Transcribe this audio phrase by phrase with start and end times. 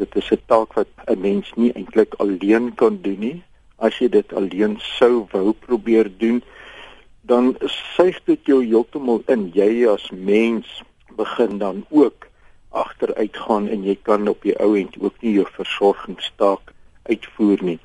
[0.00, 3.42] Dit is 'n taak wat 'n mens nie eintlik alleen kan doen nie.
[3.76, 6.42] As jy dit alleen sou wou probeer doen,
[7.20, 7.56] dan
[7.96, 9.50] suig dit jou heeltemal in.
[9.54, 10.82] Jy as mens
[11.16, 12.28] begin dan ook
[12.68, 16.72] agteruit gaan en jy kan op die ou end ook nie jou versorgingstaak
[17.02, 17.78] uitvoer nie.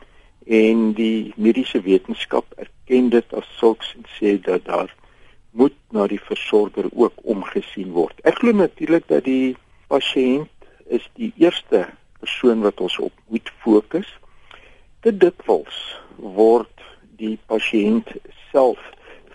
[0.45, 4.95] En die mediese wetenskap erken dit as sulks en sê dat daar
[5.52, 8.20] moet na die versorger ook omgesien word.
[8.23, 9.55] Ek glo natuurlik dat die
[9.88, 10.52] pasiënt
[10.86, 11.88] is die eerste
[12.26, 14.09] persoon wat ons op moet fokus.
[15.05, 15.77] Dit dikwels
[16.18, 16.86] word
[17.22, 18.09] die pasiënt
[18.49, 18.82] self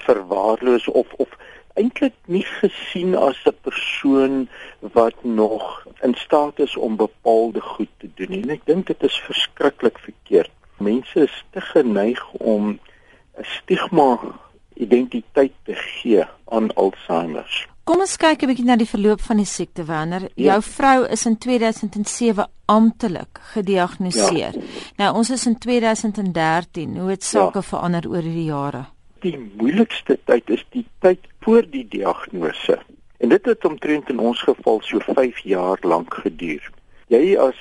[0.07, 1.37] verwaarloos of of
[1.79, 4.49] eintlik nie gesien as 'n persoon
[4.97, 8.43] wat nog in staat is om bepaalde goed te doen nie.
[8.43, 10.51] En ek dink dit is verskriklik verkeerd.
[10.79, 12.79] Mense is te geneig om
[13.39, 14.19] 'n stigma
[14.75, 17.69] identiteit te gee aan Alzheimer.
[17.91, 20.53] Kom ons kyk 'n bietjie na die verloop van die siekte wanneer ja.
[20.53, 24.55] jou vrou is in 2007 amptelik gediagnoseer.
[24.55, 24.69] Ja.
[25.01, 26.93] Nou ons is in 2013.
[26.97, 27.67] Hoe het sake ja.
[27.67, 28.85] verander oor die jare?
[29.27, 32.79] Die moeilikste tyd is die tyd voor die diagnose.
[33.19, 36.71] En dit het omtrent in ons geval so 5 jaar lank geduur.
[37.09, 37.59] Jy as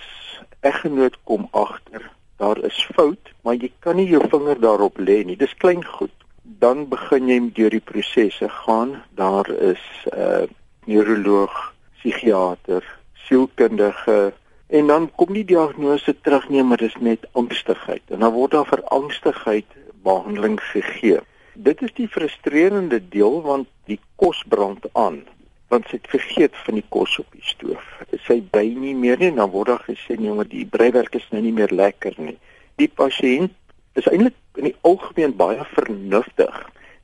[0.62, 2.06] eggenoot kom agter,
[2.38, 5.42] daar is fout, maar jy kan nie jou vinger daarop lê nie.
[5.42, 6.14] Dis klein goed
[6.58, 9.04] dan begin jy deur die prosesse gaan.
[9.16, 10.48] Daar is 'n uh,
[10.86, 12.84] neuroloog, psigiater,
[13.14, 14.34] sielkundige
[14.68, 18.02] en dan kom die diagnose terug nee, maar dis net angstigheid.
[18.08, 19.66] En dan word daar vir angstigheid
[20.04, 21.20] behandeling gegee.
[21.54, 25.24] Dit is die frustrerende deel want die kos brand aan
[25.70, 27.84] want sy het vergeet van die kos op die stoof.
[28.26, 31.44] Sy by nie meer nie, dan word daar gesê nee, maar die breiwerk is nou
[31.46, 32.38] nie meer lekker nie.
[32.82, 33.54] Die pasiënt
[34.00, 36.58] is eintlik in die algemeen baie vernuftig.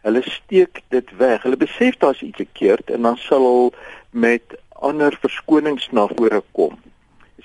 [0.06, 1.44] Hulle steek dit weg.
[1.44, 3.72] Hulle besef daar's iets verkeerd en dan sal hulle
[4.26, 6.78] met ander verskonings na vore kom.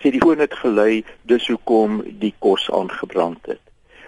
[0.00, 3.62] Sê die foon het gelei dis hoekom die kos aangebrand het.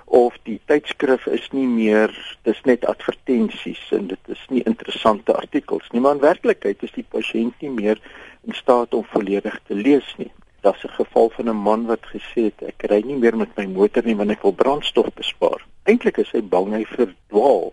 [0.05, 2.13] Of die tydskrif is nie meer
[2.47, 7.07] dis net advertensies en dit is nie interessante artikels nie, maar in werklikheid is die
[7.17, 8.01] pasiënt nie meer
[8.45, 10.30] in staat om volledig te lees nie.
[10.62, 13.67] Daar's 'n geval van 'n man wat gesê het ek ry nie meer met my
[13.67, 15.61] motor nie want ek wil brandstof bespaar.
[15.84, 17.73] Eintlik is hy bang hy verdwaal.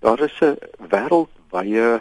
[0.00, 0.56] Daar is 'n
[0.92, 2.00] wêreldwye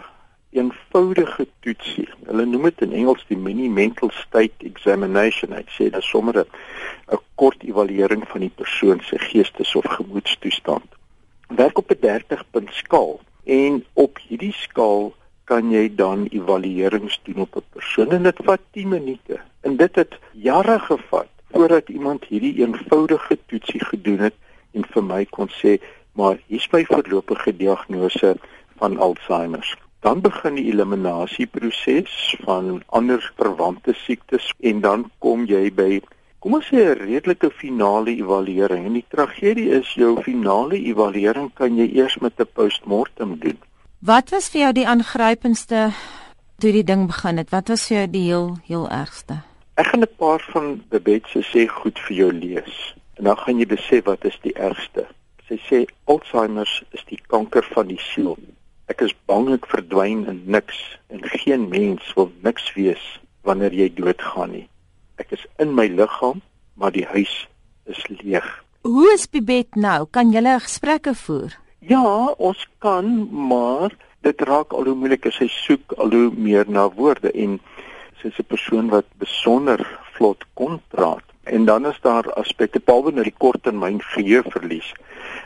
[0.55, 2.07] eenvoudige toetsie.
[2.25, 5.55] Hulle noem dit in Engels die mini mental state examination.
[5.55, 10.89] Dit sê dat sommer 'n kort evaluering van die persoon se geestes of gemoedstoestand.
[11.47, 15.13] Werk op 'n 30 punt skaal en op hierdie skaal
[15.43, 19.34] kan jy dan evaluerings doen op 'n persoon en dit vat 10 minute.
[19.65, 24.35] En dit het jare gevat voordat iemand hierdie eenvoudige toetsie gedoen het
[24.77, 25.77] en vir my kon sê,
[26.13, 28.35] maar hier's my voorlopige diagnose
[28.77, 29.65] van Alzheimer.
[30.05, 36.01] Dan begin die eliminasieproses van ander verwante siektes en dan kom jy by
[36.45, 38.85] kom ons sê 'n redelike finale evaluering.
[38.85, 43.57] En die tragedie is jou finale evaluering kan jy eers met 'n postmortem doen.
[43.99, 45.89] Wat was vir jou die aangrypendste
[46.59, 47.49] toe die ding begin het?
[47.49, 49.54] Wat was vir jou die heel heel ergste?
[49.75, 52.95] Ek gaan 'n paar van Babette se sê goed vir jou lees.
[53.17, 55.07] En dan gaan jy besef wat is die ergste.
[55.47, 58.37] Sy sê Alzheimer is die kanker van die siel.
[58.87, 63.03] Ek is bang ek verdwyn in niks en geen mens wil niks wees
[63.43, 64.67] wanneer jy doodgaan nie.
[65.17, 66.41] Ek is in my liggaam,
[66.73, 67.47] maar die huis
[67.85, 68.47] is leeg.
[68.81, 70.05] Hoe is Babette nou?
[70.11, 71.51] Kan julle gesprekke voer?
[71.79, 73.91] Ja, ons kan, maar
[74.21, 75.33] dit raak al hoe moeiliker.
[75.33, 77.59] Sy soek al hoe meer na woorde en
[78.25, 79.79] sy is 'n persoon wat besonder
[80.13, 81.23] vlot kon praat.
[81.43, 84.93] En dan is daar aspekte behalwe nou die korttermyn geheueverlies.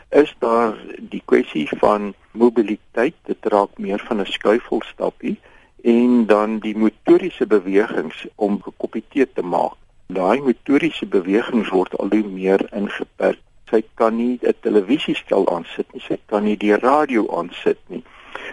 [0.08, 5.38] Is daar die kwessie van mobiliteit, dit raak meer van 'n skuifelstappie
[5.82, 9.76] en dan die motoriese bewegings om gekopieer te maak.
[10.06, 13.38] Daai motoriese bewegings word al hoe meer ingeperk
[13.70, 18.02] sy kan nie 'n televisiestel aansit nie, sy kan nie die radio aansit nie.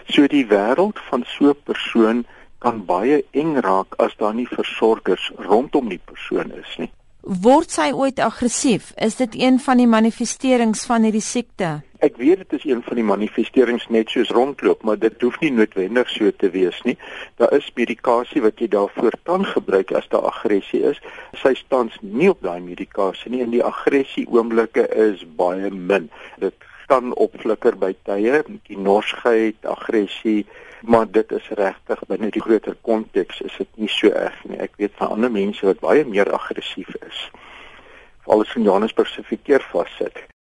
[0.06, 2.26] So die wêreld van so 'n persoon
[2.58, 6.90] kan baie eng raak as daar nie versorgers rondom die persoon is nie.
[7.28, 8.92] Word sy ooit aggressief?
[8.96, 11.82] Is dit een van die manifesterings van hierdie siekte?
[12.00, 15.50] Ek weet dit is een van die manifesterings net soos rondloop, maar dit hoef nie
[15.52, 16.94] noodwendig so te wees nie.
[17.42, 21.02] Daar is medikasie wat jy daarvoor kan gebruik as daar aggressie is.
[21.42, 26.08] Sy staan nie op daai medikasie nie en die aggressie oomblikke is baie min.
[26.38, 26.56] Dit
[26.88, 30.46] kan opflikker by tye, die norsheid, aggressie,
[30.82, 34.60] maar dit is regtig binne die groter konteks is dit nie so erg nie.
[34.62, 37.26] Ek weet van ander mense wat baie meer aggressief is.
[38.28, 40.28] Alles in Johannesburg se verkeer vassit.